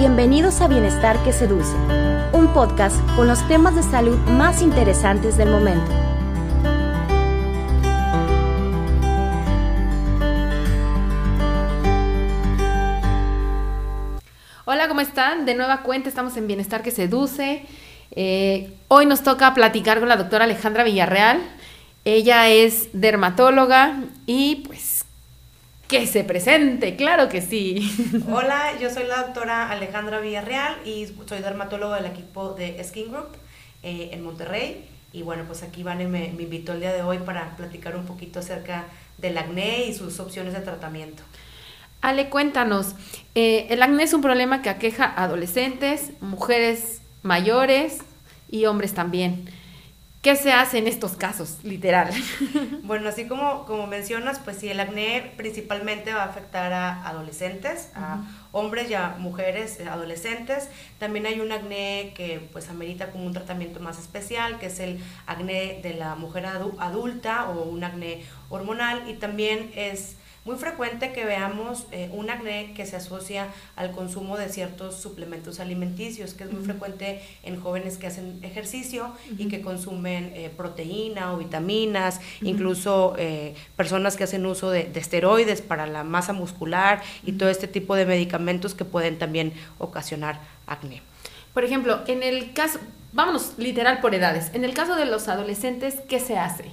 [0.00, 1.76] Bienvenidos a Bienestar que Seduce,
[2.32, 5.92] un podcast con los temas de salud más interesantes del momento.
[14.64, 15.44] Hola, ¿cómo están?
[15.44, 17.66] De nueva cuenta estamos en Bienestar que Seduce.
[18.12, 21.42] Eh, hoy nos toca platicar con la doctora Alejandra Villarreal.
[22.06, 24.80] Ella es dermatóloga y pues
[25.90, 27.90] que se presente, claro que sí.
[28.32, 33.30] Hola, yo soy la doctora Alejandra Villarreal y soy dermatólogo del equipo de Skin Group
[33.82, 34.84] eh, en Monterrey.
[35.12, 38.38] Y bueno, pues aquí Vane me, invitó el día de hoy para platicar un poquito
[38.38, 38.84] acerca
[39.18, 41.24] del acné y sus opciones de tratamiento.
[42.02, 42.94] Ale, cuéntanos,
[43.34, 47.98] eh, el acné es un problema que aqueja a adolescentes, mujeres mayores
[48.48, 49.50] y hombres también.
[50.22, 52.10] ¿Qué se hace en estos casos, literal?
[52.82, 57.88] Bueno, así como, como mencionas, pues sí, el acné principalmente va a afectar a adolescentes,
[57.94, 60.68] a hombres y a mujeres eh, adolescentes.
[60.98, 64.98] También hay un acné que pues amerita como un tratamiento más especial, que es el
[65.26, 70.16] acné de la mujer adulta o un acné hormonal y también es
[70.50, 75.60] muy frecuente que veamos eh, un acné que se asocia al consumo de ciertos suplementos
[75.60, 81.32] alimenticios, que es muy frecuente en jóvenes que hacen ejercicio y que consumen eh, proteína
[81.32, 87.32] o vitaminas, incluso eh, personas que hacen uso de, esteroides para la masa muscular y
[87.32, 91.00] todo este tipo de medicamentos que pueden también ocasionar acné.
[91.54, 92.80] Por ejemplo, en el caso,
[93.12, 96.64] vámonos literal por edades, en el caso de los adolescentes, ¿qué se hace?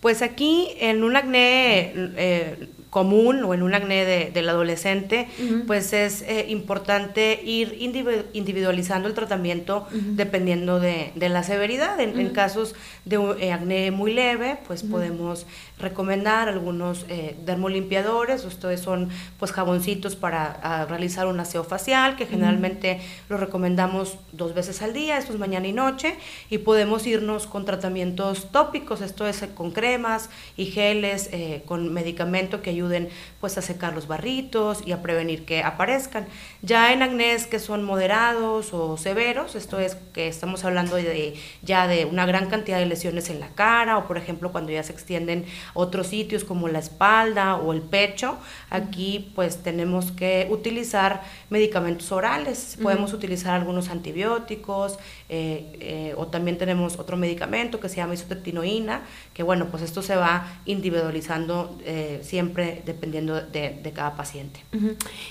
[0.00, 5.26] Pues aquí en un acné común o en un acné de, del adolescente,
[5.66, 11.98] pues es eh, importante ir individualizando el tratamiento dependiendo de, la severidad.
[11.98, 15.44] En, casos de eh, acné muy leve, pues podemos
[15.78, 23.00] recomendar algunos eh, dermolimpiadores, ustedes son pues jaboncitos para realizar un aseo facial, que generalmente
[23.28, 26.16] lo recomendamos dos veces al día, esto es mañana y noche,
[26.50, 31.30] y podemos irnos con tratamientos tópicos, esto es con cremas y geles,
[31.66, 33.08] con medicamento que ayuden
[33.40, 36.26] pues a secar los barritos y a prevenir que aparezcan.
[36.62, 41.86] Ya en acnés que son moderados o severos, esto es que estamos hablando de ya
[41.86, 44.92] de una gran cantidad de lesiones en la cara o por ejemplo cuando ya se
[44.92, 48.36] extienden otros sitios como la espalda o el pecho,
[48.70, 54.98] aquí pues tenemos que utilizar medicamentos orales, podemos utilizar algunos antibióticos
[55.28, 59.02] eh, eh, o también tenemos otro medicamento que se llama isotretinoína,
[59.32, 64.60] que bueno pues esto se va individualizando eh, siempre dependiendo de, cada paciente.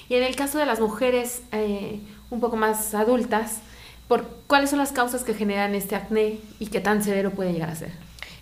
[0.10, 3.60] Y en el caso de las mujeres eh, un poco más adultas,
[4.08, 7.70] ¿por ¿cuáles son las causas que generan este acné y qué tan severo puede llegar
[7.70, 7.92] a ser?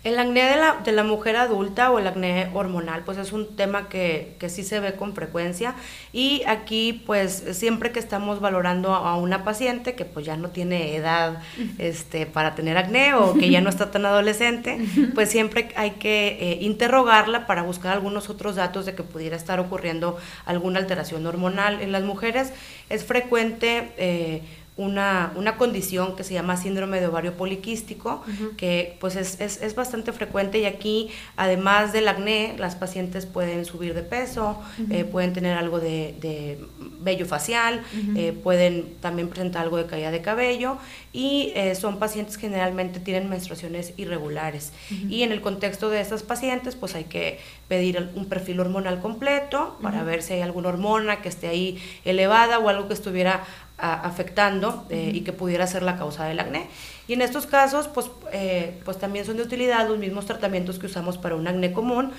[0.04, 3.54] El acné de la, de la mujer adulta o el acné hormonal, pues es un
[3.54, 5.76] tema que, que, sí se ve con frecuencia.
[6.12, 10.96] Y aquí pues siempre que estamos valorando a una paciente que pues ya no tiene
[10.96, 11.40] edad
[11.78, 14.78] este, para tener acné o que ya no está tan adolescente,
[15.14, 19.60] pues siempre hay que eh, interrogarla para buscar algunos otros datos de que pudiera estar
[19.60, 21.80] ocurriendo alguna alteración hormonal.
[21.80, 22.52] En las mujeres
[22.88, 23.92] es frecuente...
[23.98, 24.42] Eh,
[24.76, 28.22] una, una, condición que se llama síndrome de ovario poliquístico,
[28.56, 33.66] que pues es, es, es, bastante frecuente y aquí, además del acné, las pacientes pueden
[33.66, 34.58] subir de peso,
[34.90, 36.58] eh, pueden tener algo de, de
[37.00, 37.82] vello facial,
[38.16, 40.78] eh, pueden también presentar algo de caída de cabello
[41.12, 44.72] y eh, son pacientes que generalmente tienen menstruaciones irregulares.
[45.08, 49.78] Y en el contexto de estas pacientes, pues hay que pedir un perfil hormonal completo
[49.82, 53.44] para ver si hay alguna hormona que esté ahí elevada o algo que estuviera
[53.82, 56.68] afectando eh, y que pudiera ser la causa del acné.
[57.08, 60.86] Y en estos casos, pues, eh, pues también son de utilidad los mismos tratamientos que
[60.86, 62.12] usamos para un acné común,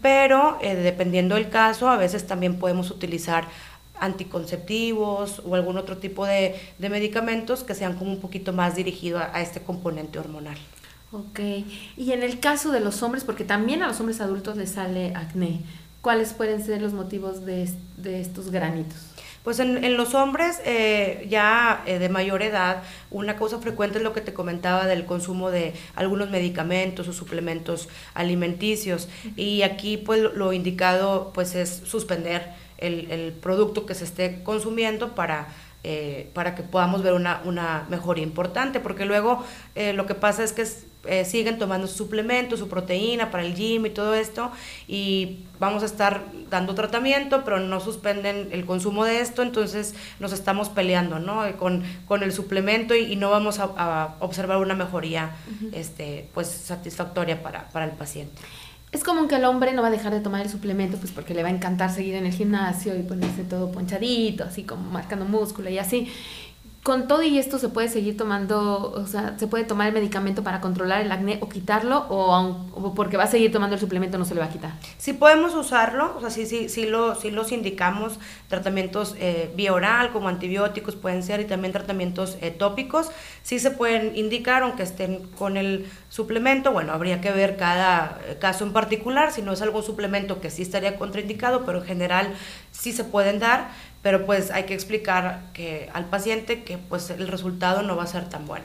[0.00, 3.48] pero eh, dependiendo del caso, a veces también podemos utilizar
[4.00, 9.42] anticonceptivos o algún otro tipo de, medicamentos que sean como un poquito más dirigidos a,
[9.42, 10.56] este componente hormonal.
[11.12, 11.40] Ok,
[11.96, 15.12] y en el caso de los hombres, porque también a los hombres adultos les sale
[15.14, 15.60] acné,
[16.00, 19.10] ¿cuáles pueden ser los motivos de, de estos granitos?
[19.42, 24.12] Pues en, los hombres eh, ya eh, de mayor edad, una cosa frecuente es lo
[24.12, 29.08] que te comentaba del consumo de algunos medicamentos o suplementos alimenticios.
[29.36, 35.48] Y aquí pues lo indicado pues es suspender el, producto que se esté consumiendo para
[35.82, 39.42] eh, para que podamos ver una, una mejoría importante, porque luego
[39.74, 43.54] lo que pasa es que es, eh, siguen tomando su suplemento, su proteína para el
[43.54, 44.50] gym y todo esto,
[44.86, 50.32] y vamos a estar dando tratamiento, pero no suspenden el consumo de esto, entonces nos
[50.32, 51.44] estamos peleando ¿no?
[51.56, 55.32] con, con el suplemento y, no vamos a, observar una mejoría
[55.72, 58.40] este, pues, satisfactoria para, para el paciente.
[58.92, 61.32] Es común que el hombre no va a dejar de tomar el suplemento, pues porque
[61.32, 65.24] le va a encantar seguir en el gimnasio y ponerse todo ponchadito, así como marcando
[65.24, 66.08] músculo y así
[66.82, 70.42] con todo y esto se puede seguir tomando, o sea, se puede tomar el medicamento
[70.42, 74.24] para controlar el acné o quitarlo o, porque va a seguir tomando el suplemento no
[74.24, 74.72] se le va a quitar.
[74.96, 78.18] Sí podemos usarlo, o sea, sí, sí, sí, lo, sí los indicamos,
[78.48, 83.10] tratamientos eh, oral como antibióticos pueden ser y también tratamientos eh, tópicos,
[83.42, 88.38] sí se pueden indicar aunque estén con el suplemento, bueno, habría que ver cada eh,
[88.40, 92.32] caso en particular, si no es algún suplemento que sí estaría contraindicado, pero en general
[92.72, 93.68] sí se pueden dar
[94.02, 98.06] pero pues hay que explicar que al paciente que pues el resultado no va a
[98.06, 98.64] ser tan bueno.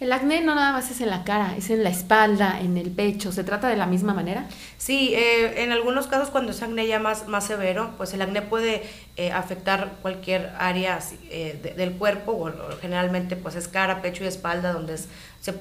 [0.00, 2.92] El acné no nada más es en la cara, es en la espalda, en el
[2.92, 3.32] pecho.
[3.32, 4.46] ¿Se trata de la misma manera?
[4.76, 8.42] Sí, eh, en algunos casos cuando es acné ya más, más severo, pues el acné
[8.42, 8.84] puede
[9.16, 11.00] eh, afectar cualquier área
[11.30, 15.08] eh, del cuerpo, o, generalmente pues es cara, pecho y espalda, donde es,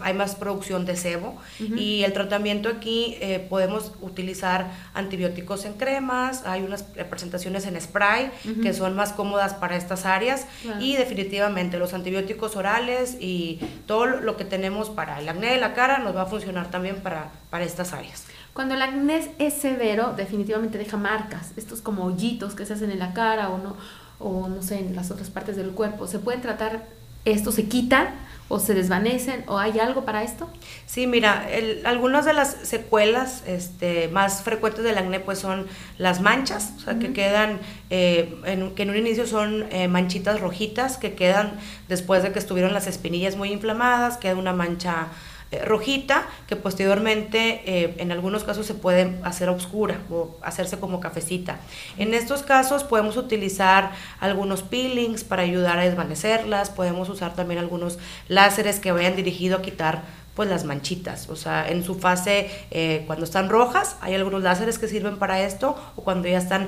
[0.01, 1.37] hay más producción de sebo.
[1.59, 3.15] Y el tratamiento aquí
[3.47, 8.31] podemos utilizar antibióticos en cremas, hay unas presentaciones en spray
[8.61, 10.45] que son más cómodas para estas áreas
[10.79, 15.73] y definitivamente los antibióticos orales y todo lo que tenemos para el acné de la
[15.73, 18.25] cara nos va a funcionar también para, para estas áreas.
[18.53, 22.99] Cuando el acné es severo, definitivamente deja marcas, estos como hoyitos que se hacen en
[22.99, 23.77] la cara o no,
[24.19, 26.07] o no sé, en las otras partes del cuerpo.
[26.07, 26.85] ¿Se pueden tratar,
[27.23, 28.15] esto se quita
[28.49, 30.49] o se desvanecen o hay algo para esto?
[30.85, 31.47] Sí, mira,
[31.83, 35.67] algunas de las secuelas este, más frecuentes del acné pues son
[35.97, 37.59] las manchas, o sea, que quedan,
[37.89, 41.53] eh, en, que en un inicio son eh, manchitas rojitas que quedan
[41.87, 45.07] después de que estuvieron las espinillas muy inflamadas, queda una mancha
[45.49, 50.99] eh, rojita que posteriormente eh, en algunos casos se puede hacer oscura o hacerse como
[50.99, 51.59] cafecita.
[51.97, 57.97] En estos casos podemos utilizar algunos peelings para ayudar a desvanecerlas, podemos usar también algunos
[58.27, 60.01] láseres que vayan dirigidos a quitar
[60.35, 64.77] pues las manchitas, o sea, en su fase eh, cuando están rojas hay algunos láseres
[64.77, 66.67] que sirven para esto o cuando ya están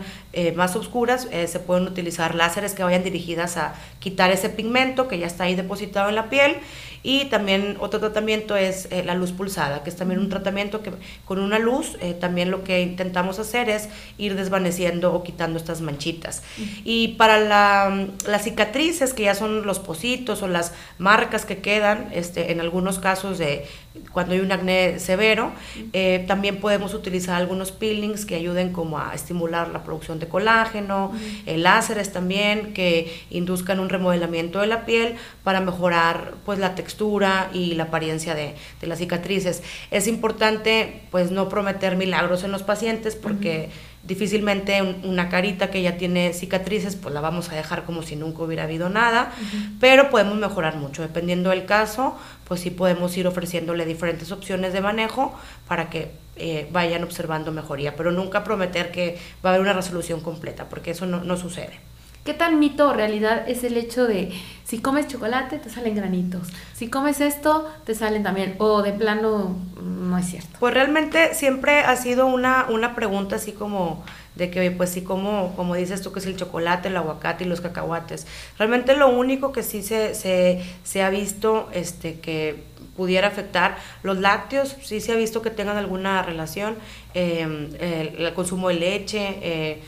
[0.55, 5.27] más oscuras se pueden utilizar láseres que vayan dirigidas a quitar ese pigmento que ya
[5.27, 6.57] está ahí depositado en la piel
[7.03, 10.91] y también otro tratamiento es eh, la luz pulsada, que es también un tratamiento que
[11.25, 15.81] con una luz eh, también lo que intentamos hacer es ir desvaneciendo o quitando estas
[15.81, 16.43] manchitas.
[16.83, 22.09] Y para la, las cicatrices, que ya son los positos o las marcas que quedan,
[22.13, 23.65] este, en algunos casos de
[24.11, 25.51] cuando hay un acné severo,
[25.93, 31.11] eh, también podemos utilizar algunos peelings que ayuden como a estimular la producción de colágeno,
[31.45, 37.75] láseres también que induzcan un remodelamiento de la piel para mejorar pues la textura y
[37.75, 39.63] la apariencia de, las cicatrices.
[39.91, 43.69] Es importante pues no prometer milagros en los pacientes porque
[44.09, 48.41] difícilmente una carita que ya tiene cicatrices pues la vamos a dejar como si nunca
[48.41, 49.31] hubiera habido nada,
[49.79, 51.03] pero podemos mejorar mucho.
[51.03, 56.67] Dependiendo del caso, pues sí podemos ir ofreciéndole diferentes opciones de manejo para que eh,
[56.71, 61.05] vayan observando mejoría, pero nunca prometer que va a haber una resolución completa, porque eso
[61.05, 61.88] no sucede.
[62.29, 64.31] ¿Qué tan mito o realidad es el hecho de
[64.63, 66.49] si comes chocolate te salen granitos?
[66.75, 70.49] Si comes esto te salen también o de plano no es cierto?
[70.59, 74.03] Pues realmente siempre ha sido una, una pregunta así como
[74.35, 77.47] de que, pues sí, como, como dices tú, que es el chocolate, el aguacate y
[77.47, 78.27] los cacahuates.
[78.59, 82.63] Realmente lo único que sí se, se, se ha visto este, que
[82.95, 86.75] pudiera afectar, los lácteos sí se ha visto que tengan alguna relación,
[87.13, 89.81] eh, el, consumo de leche, eh,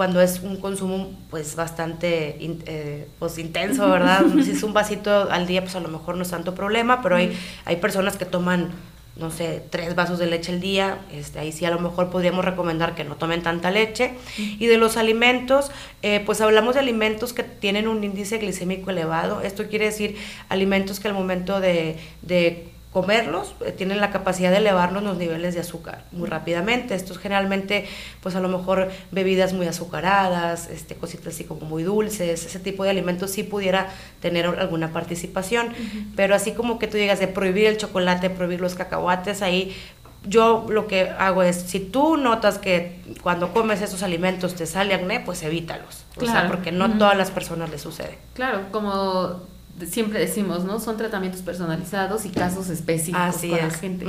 [0.00, 4.24] cuando es un consumo pues bastante eh, pues intenso, ¿verdad?
[4.42, 7.16] si es un vasito al día, pues a lo mejor no es tanto problema, pero
[7.16, 8.70] hay, hay personas que toman,
[9.16, 12.46] no sé, tres vasos de leche al día, este, ahí sí a lo mejor podríamos
[12.46, 14.14] recomendar que no tomen tanta leche.
[14.38, 15.70] Y de los alimentos,
[16.00, 20.16] eh, pues hablamos de alimentos que tienen un índice glicémico elevado, esto quiere decir
[20.48, 25.54] alimentos que al momento de, de comerlos, eh, tienen la capacidad de elevarnos los niveles
[25.54, 26.94] de azúcar muy rápidamente.
[26.94, 27.86] Estos generalmente,
[28.20, 32.82] pues a lo mejor bebidas muy azucaradas, este, cositas así como muy dulces, ese tipo
[32.82, 33.88] de alimentos sí pudiera
[34.20, 35.72] tener alguna participación,
[36.16, 39.76] pero así como que tú digas de prohibir el chocolate, prohibir los cacahuates, ahí
[40.24, 44.94] yo lo que hago es, si tú notas que cuando comes esos alimentos te sale
[44.94, 46.04] acné, pues evítalos.
[46.16, 48.18] O sea, porque no todas las personas les sucede.
[48.34, 49.40] Claro, como
[49.86, 50.80] siempre decimos, ¿no?
[50.80, 54.06] Son tratamientos personalizados y casos específicos con la gente.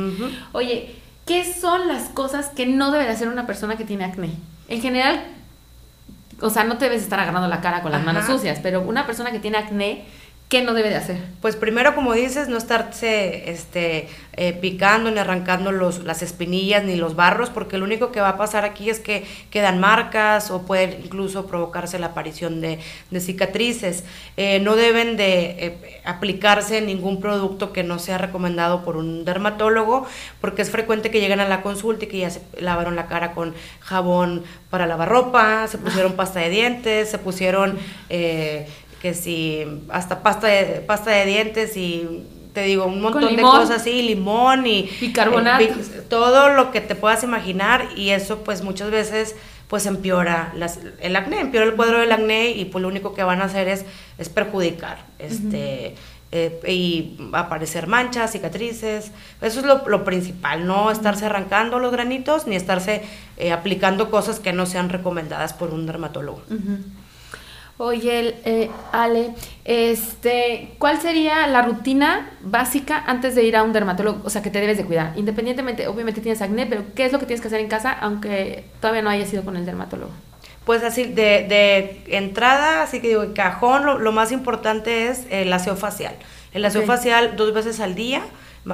[0.52, 4.32] Oye, ¿qué son las cosas que no debe de hacer una persona que tiene acné?
[4.68, 5.24] En general,
[6.42, 9.06] o sea, no te debes estar agarrando la cara con las manos sucias, pero una
[9.06, 10.06] persona que tiene acné,
[10.52, 11.16] ¿Qué no debe de hacer?
[11.42, 16.98] Pues primero, como dices, no estarse este, eh, picando ni arrancando los, las espinillas ni
[16.98, 20.64] los barros, porque lo único que va a pasar aquí es que quedan marcas o
[20.64, 22.80] puede incluso provocarse la aparición de,
[23.22, 24.04] cicatrices.
[24.36, 30.06] Eh, no deben de eh, aplicarse ningún producto que no sea recomendado por un dermatólogo,
[30.42, 33.32] porque es frecuente que lleguen a la consulta y que ya se lavaron la cara
[33.32, 37.80] con jabón para lavar ropa, se pusieron pasta de dientes, se pusieron
[39.02, 43.82] que si hasta pasta de, pasta de dientes y te digo, un montón de cosas
[43.82, 45.74] así, limón y bicarbonato.
[46.10, 49.36] todo lo que te puedas imaginar y eso pues muchas veces
[49.68, 50.54] pues empeora
[51.00, 53.70] el acné, empeora el cuadro del acné y pues lo único que van a hacer
[53.70, 53.86] es,
[54.18, 55.96] es perjudicar, este,
[56.34, 62.58] eh, y aparecer manchas, cicatrices, eso es lo, principal, no estarse arrancando los granitos ni
[62.58, 63.02] estarse
[63.38, 66.42] eh, aplicando cosas que no sean recomendadas por un dermatólogo.
[67.78, 69.34] Oye, eh, Ale,
[69.66, 74.22] este, ¿cuál sería la rutina básica antes de ir a un dermatólogo?
[74.24, 75.14] O sea, que te debes de cuidar.
[75.16, 78.66] Independientemente, obviamente tienes acné, pero ¿qué es lo que tienes que hacer en casa aunque
[78.80, 80.12] todavía no hayas ido con el dermatólogo?
[80.66, 85.76] Pues así, de, de entrada, así que digo, cajón, lo, más importante es el aseo
[85.76, 86.16] facial.
[86.54, 88.22] El aseo facial dos veces al día,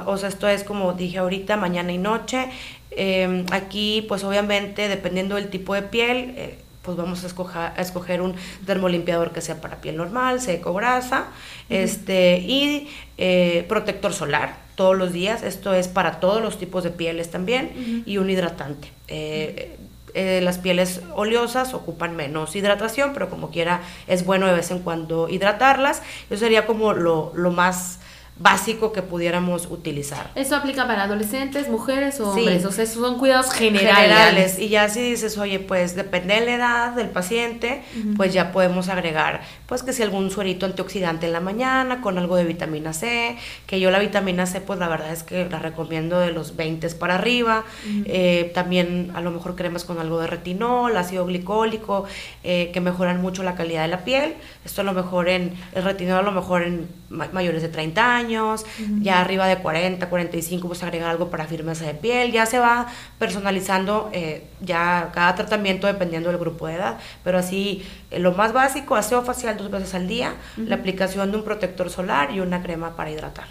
[0.04, 2.50] o sea, esto es como dije ahorita, mañana y noche.
[2.90, 7.82] Em, aquí, pues obviamente, dependiendo del tipo de piel, eh, pues vamos a escoger, a
[7.82, 11.26] escoger un dermolimpiador que sea para piel normal, seco, grasa,
[11.68, 16.90] este, y eh, protector solar todos los días, esto es para todos los tipos de
[16.90, 18.88] pieles también, y un hidratante.
[19.06, 19.76] Eh,
[20.14, 24.78] eh, las pieles oleosas ocupan menos hidratación, pero como quiera es bueno de vez en
[24.78, 26.00] cuando hidratarlas.
[26.30, 28.00] Eso sería como lo, lo más
[28.38, 30.30] básico que pudiéramos utilizar.
[30.34, 32.64] ¿Eso aplica para adolescentes, mujeres o hombres?
[32.64, 34.58] O sea, esos son cuidados generales.
[34.58, 37.82] Y ya si dices, oye, pues depende de la edad del paciente,
[38.16, 42.36] pues ya podemos agregar, pues que si algún suerito antioxidante en la mañana con algo
[42.36, 46.20] de vitamina C, que yo la vitamina C, pues la verdad es que la recomiendo
[46.20, 47.64] de los 20 para arriba.
[48.04, 52.04] Eh, también a lo mejor cremas con algo de retinol, ácido glicólico,
[52.44, 54.34] eh, que mejoran mucho la calidad de la piel.
[54.64, 58.27] Esto a lo mejor en, el retinol a lo mejor en mayores de 30 años
[58.28, 62.86] ya arriba de 40, 45, pues agregar algo para firmeza de piel, ya se va
[63.18, 68.52] personalizando eh, ya cada tratamiento dependiendo del grupo de edad, pero así eh, lo más
[68.52, 72.62] básico, aseo facial dos veces al día, la aplicación de un protector solar y una
[72.62, 73.46] crema para hidratar.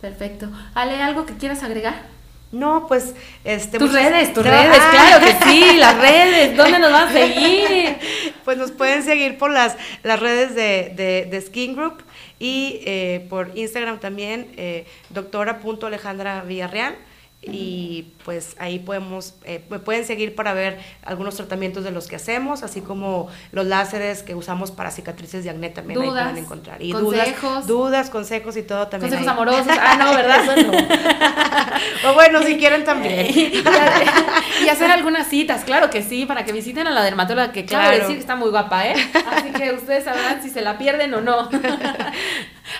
[0.00, 0.48] Perfecto.
[0.74, 1.94] Ale, ¿algo que quieras agregar?
[2.52, 7.08] No, pues este tus redes, tus redes, claro que sí, las redes, ¿dónde nos van
[7.08, 7.96] a seguir?
[8.44, 12.02] Pues nos pueden seguir por las, las redes de, de, Skin Group
[12.38, 16.96] y eh, por Instagram también, eh, doctora.alejandra Villarreal
[17.44, 22.14] y pues ahí podemos, eh, me pueden seguir para ver algunos tratamientos de los que
[22.14, 26.44] hacemos, así como los láseres que usamos para cicatrices de acné también dudas, ahí pueden
[26.44, 26.80] encontrar.
[26.80, 27.66] Y consejos.
[27.66, 29.10] Dudas, consejos y todo también.
[29.10, 29.66] Consejos amorosos.
[29.84, 31.80] Ah, no, ¿verdad?
[32.06, 33.26] o bueno, si quieren también.
[34.64, 37.96] y, hacer algunas citas, claro que sí, para que visiten a la dermatóloga, que claro,
[37.96, 38.94] decir que está muy guapa, ¿eh?
[39.32, 41.48] Así que ustedes sabrán si se la pierden o no.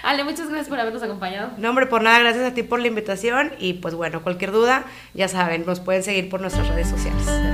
[0.03, 1.53] Ale, muchas gracias por habernos acompañado.
[1.59, 4.85] No, hombre, por nada, gracias a ti por la invitación y pues bueno, cualquier duda,
[5.15, 7.52] ya saben, nos pueden seguir por nuestras redes sociales.